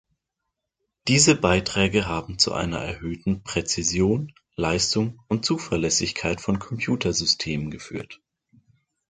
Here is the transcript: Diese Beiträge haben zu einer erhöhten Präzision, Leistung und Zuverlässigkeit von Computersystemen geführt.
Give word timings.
Diese 1.07 1.35
Beiträge 1.35 2.07
haben 2.07 2.39
zu 2.39 2.53
einer 2.55 2.79
erhöhten 2.79 3.43
Präzision, 3.43 4.33
Leistung 4.55 5.19
und 5.27 5.45
Zuverlässigkeit 5.45 6.41
von 6.41 6.57
Computersystemen 6.57 7.69
geführt. 7.69 8.19